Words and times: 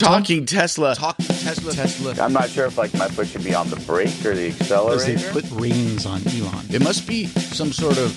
Talking 0.00 0.44
Tesla. 0.44 0.96
Talking 0.96 1.26
Tesla. 1.26 1.72
Tesla. 1.72 2.14
I'm 2.20 2.32
not 2.32 2.48
sure 2.50 2.66
if 2.66 2.76
like 2.76 2.92
my 2.94 3.06
foot 3.06 3.28
should 3.28 3.44
be 3.44 3.54
on 3.54 3.70
the 3.70 3.76
brake 3.76 4.24
or 4.26 4.34
the 4.34 4.48
accelerator. 4.48 5.06
Because 5.06 5.24
they 5.24 5.40
put 5.40 5.48
rings 5.52 6.04
on 6.04 6.20
Elon. 6.28 6.66
It 6.68 6.82
must 6.82 7.06
be 7.06 7.26
some 7.26 7.70
sort 7.72 7.96
of 7.98 8.12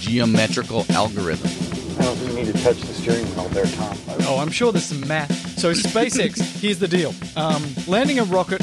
geometrical 0.00 0.86
algorithm. 0.90 1.46
I 2.00 2.04
don't 2.04 2.16
think 2.16 2.30
you 2.30 2.44
need 2.44 2.54
to 2.54 2.62
touch 2.62 2.80
the 2.80 2.94
steering 2.94 3.26
wheel 3.34 3.48
there, 3.48 3.66
Tom. 3.66 3.94
Oh, 4.20 4.38
I'm 4.38 4.50
sure 4.50 4.72
there's 4.72 4.86
some 4.86 5.06
math. 5.06 5.58
So 5.58 5.72
SpaceX, 5.72 6.40
here's 6.60 6.78
the 6.78 6.88
deal. 6.88 7.12
Um, 7.36 7.62
landing 7.86 8.20
a 8.20 8.24
rocket 8.24 8.62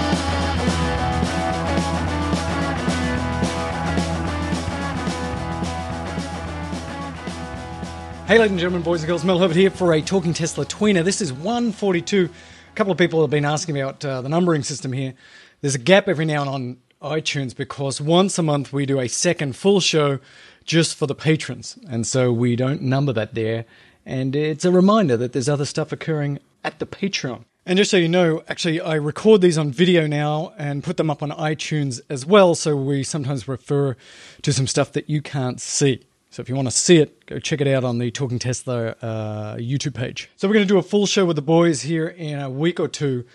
Hey, 8.31 8.37
ladies 8.37 8.51
and 8.51 8.59
gentlemen, 8.61 8.83
boys 8.83 9.01
and 9.01 9.09
girls, 9.09 9.25
Mel 9.25 9.39
Herbert 9.39 9.57
here 9.57 9.69
for 9.69 9.91
a 9.91 10.01
Talking 10.01 10.33
Tesla 10.33 10.65
tweener. 10.65 11.03
This 11.03 11.19
is 11.19 11.33
142. 11.33 12.29
A 12.29 12.75
couple 12.75 12.93
of 12.93 12.97
people 12.97 13.19
have 13.19 13.29
been 13.29 13.43
asking 13.43 13.77
about 13.77 14.05
uh, 14.05 14.21
the 14.21 14.29
numbering 14.29 14.63
system 14.63 14.93
here. 14.93 15.15
There's 15.59 15.75
a 15.75 15.77
gap 15.77 16.07
every 16.07 16.23
now 16.23 16.39
and 16.39 16.49
on 16.49 16.77
iTunes 17.01 17.53
because 17.53 17.99
once 17.99 18.39
a 18.39 18.41
month 18.41 18.71
we 18.71 18.85
do 18.85 19.01
a 19.01 19.09
second 19.09 19.57
full 19.57 19.81
show 19.81 20.19
just 20.63 20.95
for 20.95 21.07
the 21.07 21.13
patrons. 21.13 21.77
And 21.89 22.07
so 22.07 22.31
we 22.31 22.55
don't 22.55 22.81
number 22.81 23.11
that 23.11 23.35
there. 23.35 23.65
And 24.05 24.33
it's 24.33 24.63
a 24.63 24.71
reminder 24.71 25.17
that 25.17 25.33
there's 25.33 25.49
other 25.49 25.65
stuff 25.65 25.91
occurring 25.91 26.39
at 26.63 26.79
the 26.79 26.85
Patreon. 26.85 27.43
And 27.65 27.75
just 27.75 27.91
so 27.91 27.97
you 27.97 28.07
know, 28.07 28.43
actually, 28.47 28.79
I 28.79 28.95
record 28.95 29.41
these 29.41 29.57
on 29.57 29.71
video 29.71 30.07
now 30.07 30.53
and 30.57 30.85
put 30.85 30.95
them 30.95 31.09
up 31.09 31.21
on 31.21 31.31
iTunes 31.31 31.99
as 32.09 32.25
well. 32.25 32.55
So 32.55 32.77
we 32.77 33.03
sometimes 33.03 33.49
refer 33.49 33.97
to 34.41 34.53
some 34.53 34.67
stuff 34.67 34.93
that 34.93 35.09
you 35.09 35.21
can't 35.21 35.59
see. 35.59 36.05
So 36.31 36.39
if 36.39 36.47
you 36.47 36.55
want 36.55 36.69
to 36.69 36.71
see 36.71 36.95
it, 36.95 37.25
go 37.25 37.39
check 37.39 37.59
it 37.59 37.67
out 37.67 37.83
on 37.83 37.97
the 37.97 38.09
Talking 38.09 38.39
Tesla 38.39 38.95
uh, 39.01 39.57
YouTube 39.57 39.93
page. 39.93 40.29
So 40.37 40.47
we're 40.47 40.53
going 40.53 40.65
to 40.65 40.73
do 40.73 40.77
a 40.77 40.81
full 40.81 41.05
show 41.05 41.25
with 41.25 41.35
the 41.35 41.41
boys 41.41 41.81
here 41.81 42.07
in 42.07 42.39
a 42.39 42.49
week 42.49 42.79
or 42.79 42.87
two. 42.87 43.25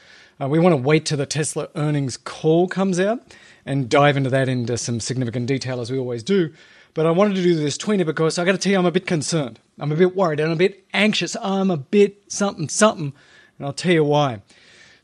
Uh, 0.41 0.49
we 0.49 0.59
want 0.59 0.73
to 0.73 0.79
wait 0.79 1.05
till 1.05 1.19
the 1.19 1.27
Tesla 1.27 1.69
earnings 1.75 2.17
call 2.17 2.69
comes 2.69 2.99
out 2.99 3.21
and 3.67 3.91
dive 3.91 4.17
into 4.17 4.31
that 4.31 4.49
into 4.49 4.79
some 4.79 4.99
significant 4.99 5.47
detail 5.47 5.83
as 5.83 5.93
we 5.93 5.99
always 5.99 6.23
do. 6.23 6.55
But 6.95 7.05
I 7.05 7.11
wanted 7.11 7.35
to 7.37 7.43
do 7.43 7.55
this 7.55 7.77
tweener 7.77 8.07
because 8.07 8.39
I 8.39 8.47
got 8.47 8.53
to 8.53 8.59
tell 8.59 8.73
you, 8.73 8.79
I'm 8.79 8.87
a 8.87 8.91
bit 8.91 9.07
concerned. 9.07 9.61
I'm 9.79 9.93
a 9.93 9.97
bit 9.97 10.17
worried 10.17 10.41
and 10.41 10.49
I'm 10.49 10.55
a 10.55 10.59
bit 10.59 10.87
anxious. 10.95 11.37
I'm 11.43 11.71
a 11.71 11.77
bit 11.77 12.33
something, 12.33 12.71
something. 12.71 13.13
And 13.59 13.67
I'll 13.67 13.75
tell 13.75 13.93
you 13.93 14.05
why. 14.05 14.41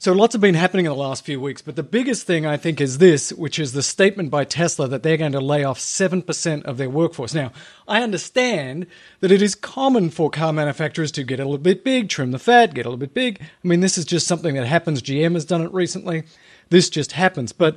So 0.03 0.13
lots 0.13 0.35
have 0.35 0.41
been 0.41 0.57
happening 0.57 0.87
in 0.87 0.91
the 0.91 0.97
last 0.97 1.25
few 1.25 1.41
weeks, 1.41 1.63
but 1.63 1.77
the 1.77 1.85
biggest 1.85 2.27
thing 2.27 2.45
I 2.45 2.57
think 2.57 2.81
is 2.81 2.99
this, 2.99 3.33
which 3.33 3.61
is 3.61 3.73
the 3.73 3.85
statement 3.85 4.33
by 4.33 4.43
Tesla 4.43 4.89
that 4.89 5.05
they're 5.05 5.17
going 5.17 5.31
to 5.31 5.41
lay 5.41 5.63
off 5.63 5.79
7% 5.79 6.65
of 6.65 6.77
their 6.77 6.91
workforce. 6.91 7.35
Now, 7.35 7.53
I 7.87 8.03
understand 8.03 8.89
that 9.21 9.31
it 9.31 9.41
is 9.41 9.55
common 9.55 10.11
for 10.11 10.29
car 10.29 10.53
manufacturers 10.53 11.13
to 11.13 11.23
get 11.23 11.39
a 11.39 11.45
little 11.45 11.57
bit 11.57 11.85
big, 11.85 12.09
trim 12.09 12.33
the 12.33 12.41
fat, 12.41 12.75
get 12.75 12.85
a 12.85 12.89
little 12.89 12.99
bit 12.99 13.15
big. 13.15 13.39
I 13.43 13.69
mean, 13.69 13.79
this 13.79 13.97
is 13.97 14.05
just 14.05 14.27
something 14.27 14.57
that 14.57 14.67
happens. 14.67 15.03
GM 15.03 15.35
has 15.35 15.45
done 15.45 15.63
it 15.63 15.73
recently. 15.73 16.25
This 16.69 16.91
just 16.91 17.13
happens. 17.13 17.53
But 17.53 17.77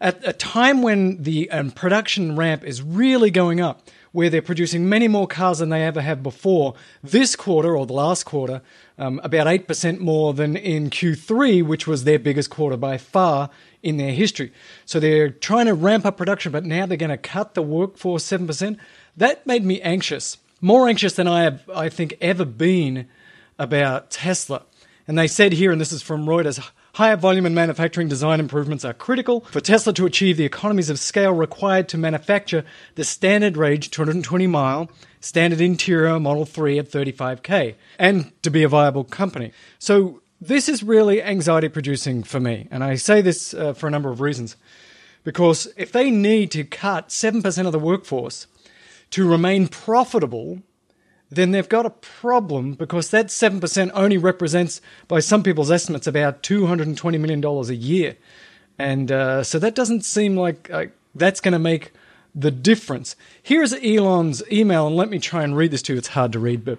at 0.00 0.26
a 0.26 0.32
time 0.32 0.82
when 0.82 1.22
the 1.22 1.48
um, 1.52 1.70
production 1.70 2.34
ramp 2.34 2.64
is 2.64 2.82
really 2.82 3.30
going 3.30 3.60
up, 3.60 3.88
where 4.12 4.28
they're 4.28 4.42
producing 4.42 4.88
many 4.88 5.08
more 5.08 5.26
cars 5.26 5.58
than 5.58 5.68
they 5.68 5.84
ever 5.84 6.00
have 6.00 6.22
before, 6.22 6.74
this 7.02 7.36
quarter 7.36 7.76
or 7.76 7.86
the 7.86 7.92
last 7.92 8.24
quarter, 8.24 8.60
um, 8.98 9.20
about 9.22 9.46
8% 9.46 9.98
more 9.98 10.34
than 10.34 10.56
in 10.56 10.90
Q3, 10.90 11.64
which 11.64 11.86
was 11.86 12.04
their 12.04 12.18
biggest 12.18 12.50
quarter 12.50 12.76
by 12.76 12.98
far 12.98 13.50
in 13.82 13.96
their 13.96 14.12
history. 14.12 14.52
So 14.84 15.00
they're 15.00 15.30
trying 15.30 15.66
to 15.66 15.74
ramp 15.74 16.04
up 16.04 16.16
production, 16.16 16.52
but 16.52 16.64
now 16.64 16.86
they're 16.86 16.96
going 16.96 17.10
to 17.10 17.16
cut 17.16 17.54
the 17.54 17.62
workforce 17.62 18.24
7%. 18.24 18.78
That 19.16 19.46
made 19.46 19.64
me 19.64 19.80
anxious, 19.80 20.38
more 20.60 20.88
anxious 20.88 21.14
than 21.14 21.28
I 21.28 21.44
have, 21.44 21.68
I 21.74 21.88
think, 21.88 22.16
ever 22.20 22.44
been 22.44 23.08
about 23.58 24.10
Tesla. 24.10 24.64
And 25.10 25.18
they 25.18 25.26
said 25.26 25.54
here, 25.54 25.72
and 25.72 25.80
this 25.80 25.90
is 25.90 26.02
from 26.02 26.24
Reuters, 26.24 26.64
higher 26.92 27.16
volume 27.16 27.44
and 27.44 27.52
manufacturing 27.52 28.06
design 28.06 28.38
improvements 28.38 28.84
are 28.84 28.94
critical 28.94 29.40
for 29.40 29.60
Tesla 29.60 29.92
to 29.94 30.06
achieve 30.06 30.36
the 30.36 30.44
economies 30.44 30.88
of 30.88 31.00
scale 31.00 31.32
required 31.32 31.88
to 31.88 31.98
manufacture 31.98 32.64
the 32.94 33.02
standard 33.02 33.56
range 33.56 33.90
220 33.90 34.46
mile 34.46 34.88
standard 35.18 35.60
interior 35.60 36.20
Model 36.20 36.46
3 36.46 36.78
at 36.78 36.88
35k 36.88 37.74
and 37.98 38.30
to 38.44 38.52
be 38.52 38.62
a 38.62 38.68
viable 38.68 39.02
company. 39.02 39.50
So 39.80 40.22
this 40.40 40.68
is 40.68 40.84
really 40.84 41.20
anxiety 41.20 41.68
producing 41.68 42.22
for 42.22 42.38
me. 42.38 42.68
And 42.70 42.84
I 42.84 42.94
say 42.94 43.20
this 43.20 43.52
uh, 43.52 43.72
for 43.72 43.88
a 43.88 43.90
number 43.90 44.10
of 44.10 44.20
reasons. 44.20 44.56
Because 45.24 45.66
if 45.76 45.90
they 45.90 46.12
need 46.12 46.52
to 46.52 46.62
cut 46.62 47.08
7% 47.08 47.66
of 47.66 47.72
the 47.72 47.80
workforce 47.80 48.46
to 49.10 49.28
remain 49.28 49.66
profitable, 49.66 50.62
then 51.30 51.52
they've 51.52 51.68
got 51.68 51.86
a 51.86 51.90
problem 51.90 52.74
because 52.74 53.10
that 53.10 53.26
7% 53.26 53.90
only 53.94 54.18
represents, 54.18 54.80
by 55.08 55.20
some 55.20 55.42
people's 55.42 55.70
estimates, 55.70 56.06
about 56.06 56.42
$220 56.42 57.20
million 57.20 57.44
a 57.44 57.72
year. 57.72 58.16
And 58.78 59.12
uh, 59.12 59.44
so 59.44 59.58
that 59.58 59.74
doesn't 59.74 60.04
seem 60.04 60.36
like 60.36 60.68
uh, 60.70 60.86
that's 61.14 61.40
going 61.40 61.52
to 61.52 61.58
make 61.58 61.92
the 62.34 62.50
difference. 62.50 63.16
Here's 63.42 63.72
Elon's 63.74 64.42
email, 64.50 64.86
and 64.86 64.96
let 64.96 65.08
me 65.08 65.18
try 65.18 65.44
and 65.44 65.56
read 65.56 65.70
this 65.70 65.82
to 65.82 65.92
you. 65.92 65.98
It's 65.98 66.08
hard 66.08 66.32
to 66.32 66.38
read, 66.38 66.64
but 66.64 66.78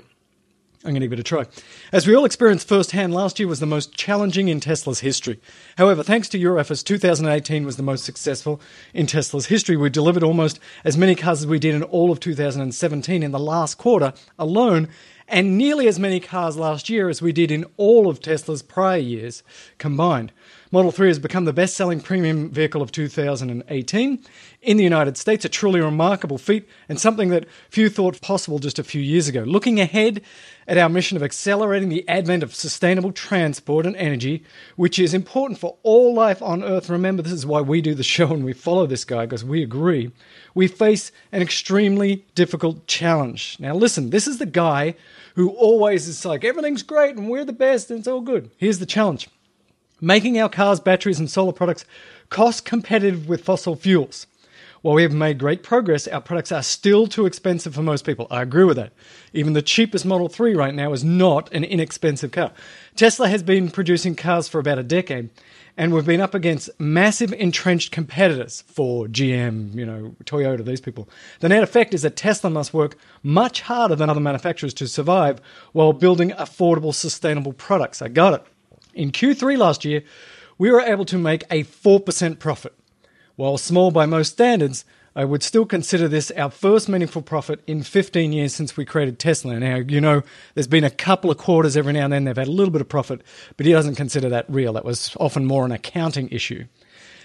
I'm 0.84 0.94
going 0.94 1.02
to 1.02 1.08
give 1.08 1.14
it 1.14 1.19
a 1.19 1.24
try. 1.24 1.46
As 1.92 2.08
we 2.08 2.16
all 2.16 2.25
experienced 2.25 2.68
firsthand, 2.68 3.14
last 3.14 3.38
year 3.38 3.47
was 3.47 3.59
the 3.59 3.68
most 3.68 3.94
challenging 3.94 4.47
in 4.47 4.59
Tesla's 4.59 5.02
history. 5.02 5.40
However, 5.78 6.02
thanks 6.02 6.28
to 6.30 6.40
your 6.40 6.58
efforts, 6.58 6.81
2018 6.81 7.66
was 7.66 7.78
the 7.78 7.84
most 7.84 8.03
successful 8.03 8.59
in 8.92 9.06
Tesla's 9.06 9.46
history. 9.46 9.78
We 9.78 9.92
delivered 9.92 10.24
almost 10.24 10.59
as 10.84 10.97
many 10.97 11.14
cars 11.14 11.42
as 11.42 11.47
we 11.47 11.59
did 11.59 11.75
in 11.75 11.84
all 11.84 12.12
of 12.12 12.19
2017 12.19 13.22
in 13.22 13.31
the 13.31 13.38
last 13.38 13.78
quarter 13.78 14.14
alone, 14.40 14.88
and 15.28 15.56
nearly 15.56 15.88
as 15.88 16.00
many 16.00 16.19
cars 16.19 16.58
last 16.58 16.90
year 16.90 17.09
as 17.09 17.22
we 17.22 17.31
did 17.31 17.52
in 17.52 17.66
all 17.78 18.09
of 18.09 18.19
Tesla's 18.19 18.63
prior 18.63 18.98
years 18.98 19.44
combined. 19.78 20.31
Model 20.73 20.93
3 20.93 21.09
has 21.09 21.19
become 21.19 21.43
the 21.43 21.51
best 21.51 21.75
selling 21.75 21.99
premium 21.99 22.49
vehicle 22.49 22.81
of 22.81 22.93
2018 22.93 24.23
in 24.61 24.77
the 24.77 24.83
United 24.85 25.17
States, 25.17 25.43
a 25.43 25.49
truly 25.49 25.81
remarkable 25.81 26.37
feat 26.37 26.65
and 26.87 26.97
something 26.97 27.27
that 27.27 27.45
few 27.69 27.89
thought 27.89 28.21
possible 28.21 28.57
just 28.57 28.79
a 28.79 28.83
few 28.85 29.01
years 29.01 29.27
ago. 29.27 29.41
Looking 29.41 29.81
ahead 29.81 30.21
at 30.69 30.77
our 30.77 30.87
mission 30.87 31.17
of 31.17 31.23
accelerating 31.23 31.89
the 31.89 32.07
advent 32.07 32.41
of 32.41 32.55
sustainable 32.55 33.11
transport 33.11 33.85
and 33.85 33.97
energy, 33.97 34.45
which 34.77 34.97
is 34.97 35.13
important 35.13 35.59
for 35.59 35.75
all 35.83 36.13
life 36.13 36.41
on 36.41 36.63
Earth. 36.63 36.89
Remember, 36.89 37.21
this 37.21 37.33
is 37.33 37.45
why 37.45 37.59
we 37.59 37.81
do 37.81 37.93
the 37.93 38.01
show 38.01 38.31
and 38.33 38.45
we 38.45 38.53
follow 38.53 38.85
this 38.85 39.03
guy 39.03 39.25
because 39.25 39.43
we 39.43 39.61
agree. 39.61 40.09
We 40.55 40.67
face 40.67 41.11
an 41.33 41.41
extremely 41.41 42.25
difficult 42.33 42.88
challenge. 42.88 43.57
Now, 43.59 43.75
listen, 43.75 44.09
this 44.09 44.25
is 44.25 44.38
the 44.38 44.45
guy 44.45 44.95
who 45.35 45.49
always 45.49 46.07
is 46.07 46.23
like, 46.23 46.45
everything's 46.45 46.81
great 46.81 47.17
and 47.17 47.29
we're 47.29 47.43
the 47.43 47.51
best 47.51 47.91
and 47.91 47.99
it's 47.99 48.07
all 48.07 48.21
good. 48.21 48.51
Here's 48.55 48.79
the 48.79 48.85
challenge 48.85 49.27
making 50.01 50.39
our 50.39 50.50
cars, 50.50 50.79
batteries, 50.79 51.19
and 51.19 51.29
solar 51.29 51.53
products 51.53 51.85
cost 52.29 52.66
competitive 52.66 53.29
with 53.29 53.44
fossil 53.44 53.75
fuels. 53.75 54.28
While 54.81 54.95
we 54.95 55.03
have 55.03 55.13
made 55.13 55.38
great 55.38 55.62
progress, 55.62 56.07
our 56.07 56.22
products 56.22 56.51
are 56.51 56.63
still 56.63 57.06
too 57.06 57.28
expensive 57.28 57.75
for 57.75 57.84
most 57.84 58.03
people. 58.03 58.25
I 58.31 58.41
agree 58.41 58.63
with 58.63 58.78
that. 58.78 58.94
Even 59.31 59.53
the 59.53 59.62
cheapest 59.62 60.07
Model 60.07 60.28
3 60.28 60.56
right 60.56 60.73
now 60.73 60.91
is 60.91 61.03
not 61.03 61.53
an 61.53 61.63
inexpensive 61.63 62.31
car. 62.31 62.51
Tesla 62.95 63.28
has 63.28 63.44
been 63.44 63.69
producing 63.69 64.16
cars 64.16 64.47
for 64.47 64.57
about 64.57 64.79
a 64.79 64.84
decade, 64.84 65.29
and 65.78 65.94
we've 65.94 66.06
been 66.06 66.19
up 66.19 66.33
against 66.33 66.72
massive 66.79 67.31
entrenched 67.33 67.91
competitors 67.91 68.63
for 68.65 69.06
GM, 69.06 69.75
you 69.75 69.86
know, 69.86 70.15
Toyota, 70.24 70.65
these 70.65 70.81
people. 70.81 71.07
The 71.42 71.50
net 71.50 71.62
effect 71.62 71.94
is 71.94 72.01
that 72.01 72.15
Tesla 72.15 72.50
must 72.50 72.74
work 72.74 72.98
much 73.21 73.62
harder 73.62 73.95
than 73.95 74.09
other 74.09 74.19
manufacturers 74.19 74.74
to 74.75 74.88
survive 74.88 75.39
while 75.74 75.94
building 75.94 76.31
affordable, 76.31 76.94
sustainable 76.94 77.53
products. 77.53 78.01
I 78.01 78.07
got 78.07 78.33
it. 78.33 78.50
In 78.93 79.11
Q3 79.11 79.57
last 79.57 79.85
year, 79.85 80.03
we 80.57 80.71
were 80.71 80.81
able 80.81 81.05
to 81.05 81.17
make 81.17 81.43
a 81.49 81.63
4% 81.63 82.39
profit. 82.39 82.73
While 83.35 83.57
small 83.57 83.91
by 83.91 84.05
most 84.05 84.33
standards, 84.33 84.85
I 85.15 85.25
would 85.25 85.43
still 85.43 85.65
consider 85.65 86.07
this 86.07 86.31
our 86.31 86.49
first 86.49 86.88
meaningful 86.88 87.21
profit 87.21 87.61
in 87.67 87.83
15 87.83 88.31
years 88.31 88.53
since 88.53 88.77
we 88.77 88.85
created 88.85 89.19
Tesla. 89.19 89.59
Now, 89.59 89.77
you 89.77 89.99
know, 89.99 90.23
there's 90.53 90.67
been 90.67 90.83
a 90.83 90.89
couple 90.89 91.29
of 91.29 91.38
quarters 91.38 91.75
every 91.75 91.93
now 91.93 92.05
and 92.05 92.13
then 92.13 92.23
they've 92.23 92.38
had 92.38 92.47
a 92.47 92.51
little 92.51 92.71
bit 92.71 92.81
of 92.81 92.88
profit, 92.88 93.21
but 93.57 93.65
he 93.65 93.73
doesn't 93.73 93.95
consider 93.95 94.29
that 94.29 94.45
real. 94.47 94.73
That 94.73 94.85
was 94.85 95.15
often 95.19 95.45
more 95.45 95.65
an 95.65 95.71
accounting 95.71 96.29
issue. 96.29 96.65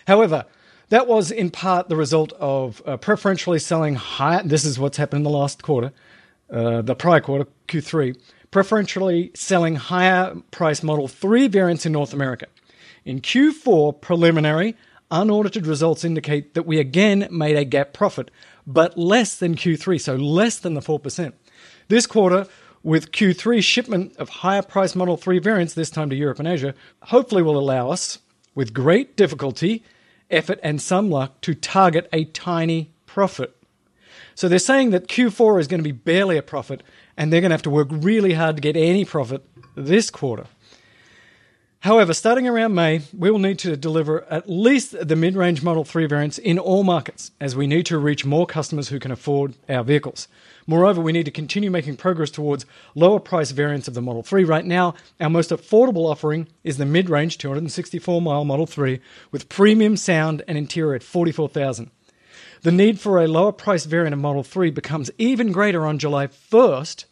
However, 0.06 0.46
that 0.88 1.06
was 1.06 1.30
in 1.30 1.50
part 1.50 1.88
the 1.88 1.96
result 1.96 2.32
of 2.34 2.82
uh, 2.86 2.96
preferentially 2.96 3.58
selling 3.58 3.94
high. 3.94 4.42
This 4.44 4.64
is 4.64 4.78
what's 4.78 4.96
happened 4.96 5.20
in 5.20 5.24
the 5.24 5.36
last 5.36 5.62
quarter, 5.62 5.92
uh, 6.50 6.82
the 6.82 6.94
prior 6.94 7.20
quarter, 7.20 7.46
Q3, 7.68 8.16
preferentially 8.50 9.30
selling 9.34 9.76
higher 9.76 10.34
price 10.50 10.82
Model 10.82 11.08
3 11.08 11.48
variants 11.48 11.86
in 11.86 11.92
North 11.92 12.12
America. 12.12 12.46
In 13.04 13.20
Q4, 13.20 14.00
preliminary, 14.00 14.76
unaudited 15.10 15.66
results 15.66 16.04
indicate 16.04 16.54
that 16.54 16.66
we 16.66 16.78
again 16.78 17.28
made 17.30 17.56
a 17.56 17.64
GAAP 17.64 17.92
profit, 17.92 18.30
but 18.66 18.98
less 18.98 19.36
than 19.36 19.54
Q3, 19.54 20.00
so 20.00 20.16
less 20.16 20.58
than 20.58 20.74
the 20.74 20.80
4%. 20.80 21.32
This 21.88 22.06
quarter, 22.06 22.46
with 22.82 23.12
Q3 23.12 23.62
shipment 23.62 24.16
of 24.16 24.28
higher 24.28 24.62
price 24.62 24.94
Model 24.94 25.16
3 25.16 25.38
variants, 25.38 25.74
this 25.74 25.90
time 25.90 26.10
to 26.10 26.16
Europe 26.16 26.38
and 26.38 26.48
Asia, 26.48 26.74
hopefully 27.02 27.42
will 27.42 27.58
allow 27.58 27.90
us, 27.90 28.18
with 28.54 28.72
great 28.74 29.16
difficulty, 29.16 29.84
effort, 30.30 30.58
and 30.62 30.80
some 30.80 31.10
luck, 31.10 31.40
to 31.42 31.54
target 31.54 32.08
a 32.12 32.24
tiny 32.26 32.90
profit. 33.06 33.56
So 34.34 34.48
they're 34.48 34.58
saying 34.58 34.90
that 34.90 35.08
Q4 35.08 35.60
is 35.60 35.66
going 35.66 35.80
to 35.80 35.84
be 35.84 35.92
barely 35.92 36.36
a 36.36 36.42
profit, 36.42 36.82
and 37.16 37.32
they're 37.32 37.40
going 37.40 37.50
to 37.50 37.54
have 37.54 37.62
to 37.62 37.70
work 37.70 37.88
really 37.90 38.34
hard 38.34 38.56
to 38.56 38.62
get 38.62 38.76
any 38.76 39.04
profit 39.04 39.44
this 39.74 40.10
quarter. 40.10 40.46
However, 41.80 42.14
starting 42.14 42.48
around 42.48 42.74
May, 42.74 43.02
we 43.16 43.30
will 43.30 43.38
need 43.38 43.60
to 43.60 43.76
deliver 43.76 44.24
at 44.24 44.48
least 44.48 45.06
the 45.06 45.14
mid 45.14 45.36
range 45.36 45.62
Model 45.62 45.84
3 45.84 46.06
variants 46.06 46.36
in 46.36 46.58
all 46.58 46.82
markets, 46.82 47.30
as 47.40 47.54
we 47.54 47.68
need 47.68 47.86
to 47.86 47.98
reach 47.98 48.24
more 48.24 48.44
customers 48.44 48.88
who 48.88 48.98
can 48.98 49.12
afford 49.12 49.54
our 49.68 49.84
vehicles. 49.84 50.26
Moreover, 50.66 51.00
we 51.00 51.12
need 51.12 51.26
to 51.26 51.30
continue 51.30 51.70
making 51.70 51.96
progress 51.96 52.32
towards 52.32 52.66
lower 52.96 53.20
price 53.20 53.52
variants 53.52 53.86
of 53.86 53.94
the 53.94 54.02
Model 54.02 54.24
3. 54.24 54.42
Right 54.42 54.64
now, 54.64 54.94
our 55.20 55.30
most 55.30 55.50
affordable 55.50 56.10
offering 56.10 56.48
is 56.64 56.78
the 56.78 56.86
mid 56.86 57.08
range 57.08 57.38
264 57.38 58.20
mile 58.20 58.44
Model 58.44 58.66
3 58.66 58.98
with 59.30 59.48
premium 59.48 59.96
sound 59.96 60.42
and 60.48 60.58
interior 60.58 60.94
at 60.94 61.04
44000 61.04 61.92
The 62.62 62.72
need 62.72 63.00
for 63.00 63.22
a 63.22 63.28
lower 63.28 63.52
price 63.52 63.84
variant 63.84 64.14
of 64.14 64.20
Model 64.20 64.42
3 64.42 64.70
becomes 64.70 65.10
even 65.18 65.52
greater 65.52 65.86
on 65.86 65.98
July 65.98 66.26
1st 66.26 67.04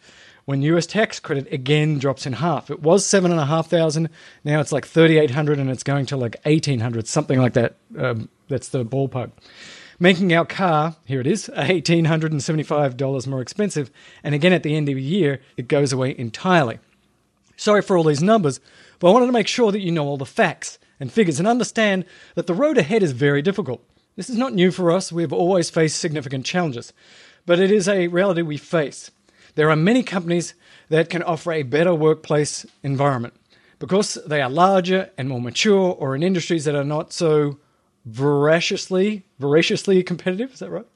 when 0.44 0.62
US 0.62 0.86
tax 0.86 1.20
credit 1.20 1.50
again 1.52 1.98
drops 1.98 2.26
in 2.26 2.34
half. 2.34 2.70
It 2.70 2.82
was 2.82 3.06
seven 3.06 3.30
and 3.30 3.40
a 3.40 3.46
half 3.46 3.68
thousand. 3.68 4.10
Now 4.44 4.60
it's 4.60 4.72
like 4.72 4.86
thirty 4.86 5.18
eight 5.18 5.30
hundred, 5.30 5.58
and 5.58 5.70
it's 5.70 5.82
going 5.82 6.06
to 6.06 6.16
like 6.16 6.36
eighteen 6.44 6.80
hundred, 6.80 7.06
something 7.06 7.38
like 7.38 7.54
that. 7.54 7.76
Um, 7.98 8.28
that's 8.48 8.68
the 8.68 8.84
ballpark. 8.84 9.32
Making 9.98 10.34
our 10.34 10.44
car, 10.44 10.96
here 11.04 11.20
it 11.20 11.26
is, 11.26 11.50
eighteen 11.56 12.06
hundred 12.06 12.32
and 12.32 12.42
seventy 12.42 12.62
five 12.62 12.96
dollars 12.96 13.26
more 13.26 13.40
expensive. 13.40 13.90
And 14.22 14.34
again, 14.34 14.52
at 14.52 14.62
the 14.62 14.74
end 14.76 14.88
of 14.88 14.96
the 14.96 15.02
year, 15.02 15.40
it 15.56 15.68
goes 15.68 15.92
away 15.92 16.14
entirely. 16.16 16.78
Sorry 17.56 17.82
for 17.82 17.96
all 17.96 18.04
these 18.04 18.22
numbers, 18.22 18.60
but 18.98 19.08
I 19.08 19.12
wanted 19.12 19.26
to 19.26 19.32
make 19.32 19.48
sure 19.48 19.70
that 19.72 19.80
you 19.80 19.92
know 19.92 20.06
all 20.06 20.16
the 20.16 20.26
facts 20.26 20.78
and 20.98 21.12
figures 21.12 21.38
and 21.38 21.48
understand 21.48 22.04
that 22.34 22.46
the 22.46 22.54
road 22.54 22.78
ahead 22.78 23.02
is 23.02 23.12
very 23.12 23.42
difficult. 23.42 23.82
This 24.16 24.30
is 24.30 24.38
not 24.38 24.54
new 24.54 24.70
for 24.70 24.90
us. 24.90 25.10
We 25.10 25.22
have 25.22 25.32
always 25.32 25.70
faced 25.70 25.98
significant 25.98 26.46
challenges, 26.46 26.92
but 27.46 27.58
it 27.58 27.70
is 27.70 27.88
a 27.88 28.08
reality 28.08 28.42
we 28.42 28.56
face. 28.56 29.10
There 29.56 29.70
are 29.70 29.76
many 29.76 30.02
companies 30.02 30.54
that 30.88 31.10
can 31.10 31.22
offer 31.22 31.52
a 31.52 31.62
better 31.62 31.94
workplace 31.94 32.66
environment 32.82 33.34
because 33.78 34.18
they 34.26 34.40
are 34.40 34.50
larger 34.50 35.10
and 35.18 35.28
more 35.28 35.40
mature 35.40 35.92
or 35.92 36.14
in 36.14 36.22
industries 36.22 36.64
that 36.64 36.74
are 36.74 36.84
not 36.84 37.12
so 37.12 37.58
voraciously 38.06 39.24
voraciously 39.38 40.02
competitive 40.02 40.52
is 40.52 40.58
that 40.58 40.70
right 40.70 40.86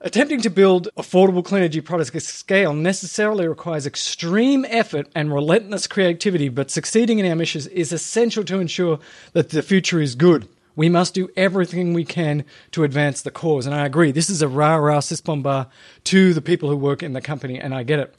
attempting 0.00 0.40
to 0.40 0.48
build 0.48 0.88
affordable 0.96 1.44
clean 1.44 1.62
energy 1.62 1.80
products 1.82 2.14
at 2.14 2.22
scale 2.22 2.72
necessarily 2.72 3.46
requires 3.46 3.86
extreme 3.86 4.64
effort 4.70 5.06
and 5.14 5.32
relentless 5.32 5.86
creativity 5.86 6.48
but 6.48 6.70
succeeding 6.70 7.18
in 7.18 7.26
our 7.26 7.36
missions 7.36 7.66
is 7.66 7.92
essential 7.92 8.42
to 8.42 8.60
ensure 8.60 8.98
that 9.34 9.50
the 9.50 9.62
future 9.62 10.00
is 10.00 10.14
good 10.14 10.48
we 10.76 10.88
must 10.88 11.14
do 11.14 11.28
everything 11.36 11.92
we 11.92 12.04
can 12.04 12.44
to 12.72 12.84
advance 12.84 13.22
the 13.22 13.30
cause. 13.30 13.66
And 13.66 13.74
I 13.74 13.86
agree, 13.86 14.12
this 14.12 14.30
is 14.30 14.42
a 14.42 14.48
rah 14.48 14.76
rah 14.76 15.02
bomba 15.24 15.68
to 16.04 16.32
the 16.34 16.40
people 16.40 16.68
who 16.68 16.76
work 16.76 17.02
in 17.02 17.12
the 17.12 17.20
company, 17.20 17.58
and 17.58 17.74
I 17.74 17.82
get 17.82 17.98
it. 17.98 18.14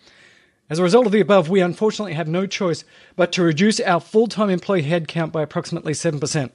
As 0.70 0.80
a 0.80 0.84
result 0.84 1.06
of 1.06 1.12
the 1.12 1.20
above, 1.20 1.50
we 1.50 1.60
unfortunately 1.60 2.14
have 2.14 2.30
no 2.30 2.46
choice 2.46 2.86
but 3.18 3.34
to 3.34 3.44
reduce 3.44 3.82
our 3.82 4.00
full 4.00 4.28
time 4.28 4.50
employee 4.50 4.84
headcount 4.84 5.34
by 5.34 5.42
approximately 5.42 5.92
7%. 5.92 6.50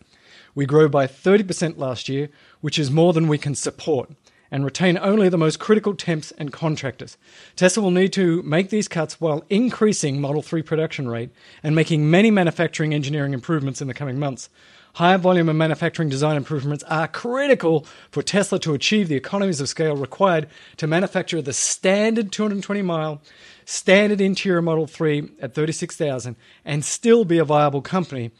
We 0.55 0.65
grew 0.65 0.89
by 0.89 1.07
30% 1.07 1.77
last 1.77 2.09
year, 2.09 2.31
which 2.63 2.79
is 2.79 2.91
more 2.91 3.13
than 3.13 3.29
we 3.29 3.37
can 3.37 3.55
support, 3.55 4.11
and 4.51 4.65
retain 4.65 4.97
only 4.97 5.29
the 5.29 5.37
most 5.37 5.59
critical 5.59 5.95
temps 5.95 6.33
and 6.39 6.51
contractors. 6.51 7.19
Tesla 7.57 7.83
will 7.83 7.91
need 7.91 8.15
to 8.15 8.43
make 8.43 8.71
these 8.71 8.89
cuts 8.89 9.21
while 9.21 9.45
increasing 9.51 10.19
Model 10.19 10.41
3 10.41 10.63
production 10.63 11.09
rate 11.09 11.29
and 11.63 11.75
making 11.75 12.11
many 12.11 12.31
manufacturing 12.31 12.95
engineering 12.95 13.35
improvements 13.35 13.83
in 13.83 13.89
the 13.89 13.93
coming 13.93 14.19
months. 14.19 14.49
Higher 14.97 15.19
volume 15.19 15.51
and 15.51 15.59
manufacturing 15.59 16.09
design 16.09 16.39
improvements 16.39 16.83
are 16.85 17.07
critical 17.07 17.85
for 18.11 18.23
Tesla 18.23 18.59
to 18.61 18.73
achieve 18.73 19.09
the 19.09 19.15
economies 19.15 19.61
of 19.61 19.69
scale 19.69 19.95
required 19.95 20.49
to 20.79 20.87
manufacture 20.87 21.43
the 21.43 21.53
standard 21.53 22.33
220 22.33 22.81
mile 22.81 23.21
standard 23.67 24.23
interior 24.23 24.63
Model 24.63 24.87
3 24.87 25.33
at 25.43 25.53
36,000 25.53 26.35
and 26.65 26.83
still 26.83 27.27
be 27.27 27.37
a 27.37 27.45
viable 27.45 27.83
company. 27.83 28.31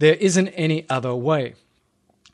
There 0.00 0.16
isn't 0.16 0.48
any 0.48 0.84
other 0.90 1.14
way. 1.14 1.54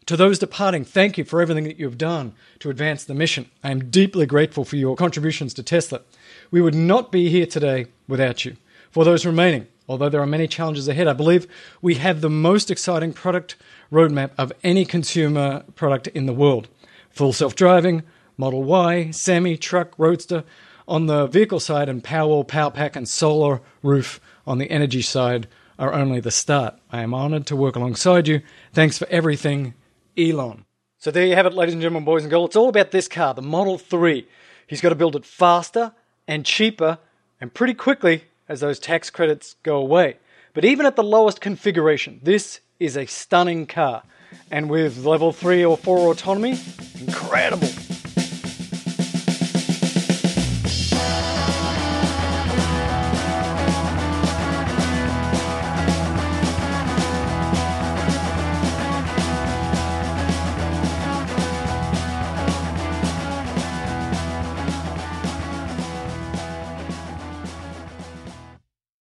To 0.06 0.16
those 0.16 0.38
departing, 0.38 0.86
thank 0.86 1.18
you 1.18 1.24
for 1.24 1.42
everything 1.42 1.64
that 1.64 1.78
you've 1.78 1.98
done 1.98 2.32
to 2.60 2.70
advance 2.70 3.04
the 3.04 3.14
mission. 3.14 3.50
I 3.62 3.72
am 3.72 3.90
deeply 3.90 4.24
grateful 4.24 4.64
for 4.64 4.76
your 4.76 4.96
contributions 4.96 5.52
to 5.52 5.62
Tesla. 5.62 6.00
We 6.50 6.62
would 6.62 6.74
not 6.74 7.12
be 7.12 7.28
here 7.28 7.44
today 7.44 7.88
without 8.08 8.42
you. 8.46 8.56
For 8.90 9.04
those 9.04 9.26
remaining, 9.26 9.66
Although 9.90 10.08
there 10.08 10.22
are 10.22 10.26
many 10.26 10.46
challenges 10.46 10.86
ahead, 10.86 11.08
I 11.08 11.14
believe 11.14 11.48
we 11.82 11.96
have 11.96 12.20
the 12.20 12.30
most 12.30 12.70
exciting 12.70 13.12
product 13.12 13.56
roadmap 13.90 14.30
of 14.38 14.52
any 14.62 14.84
consumer 14.84 15.64
product 15.74 16.06
in 16.06 16.26
the 16.26 16.32
world. 16.32 16.68
Full 17.10 17.32
self 17.32 17.56
driving, 17.56 18.04
Model 18.36 18.62
Y, 18.62 19.10
semi, 19.10 19.56
truck, 19.56 19.92
roadster 19.98 20.44
on 20.86 21.06
the 21.06 21.26
vehicle 21.26 21.58
side, 21.58 21.88
and 21.88 22.04
Powerwall, 22.04 22.46
Powerpack, 22.46 22.94
and 22.94 23.08
solar 23.08 23.62
roof 23.82 24.20
on 24.46 24.58
the 24.58 24.70
energy 24.70 25.02
side 25.02 25.48
are 25.76 25.92
only 25.92 26.20
the 26.20 26.30
start. 26.30 26.78
I 26.92 27.02
am 27.02 27.12
honored 27.12 27.46
to 27.46 27.56
work 27.56 27.74
alongside 27.74 28.28
you. 28.28 28.42
Thanks 28.72 28.96
for 28.96 29.08
everything, 29.08 29.74
Elon. 30.16 30.66
So 30.98 31.10
there 31.10 31.26
you 31.26 31.34
have 31.34 31.46
it, 31.46 31.52
ladies 31.52 31.74
and 31.74 31.82
gentlemen, 31.82 32.04
boys 32.04 32.22
and 32.22 32.30
girls. 32.30 32.50
It's 32.50 32.56
all 32.56 32.68
about 32.68 32.92
this 32.92 33.08
car, 33.08 33.34
the 33.34 33.42
Model 33.42 33.76
3. 33.76 34.24
He's 34.68 34.80
got 34.80 34.90
to 34.90 34.94
build 34.94 35.16
it 35.16 35.26
faster 35.26 35.94
and 36.28 36.46
cheaper 36.46 37.00
and 37.40 37.52
pretty 37.52 37.74
quickly 37.74 38.26
as 38.50 38.58
those 38.58 38.80
tax 38.80 39.10
credits 39.10 39.54
go 39.62 39.76
away. 39.76 40.16
But 40.54 40.64
even 40.64 40.84
at 40.84 40.96
the 40.96 41.04
lowest 41.04 41.40
configuration, 41.40 42.18
this 42.20 42.58
is 42.80 42.96
a 42.96 43.06
stunning 43.06 43.64
car. 43.64 44.02
And 44.50 44.68
with 44.68 45.04
level 45.04 45.32
3 45.32 45.64
or 45.64 45.76
4 45.76 46.10
autonomy, 46.10 46.58
incredible. 47.00 47.68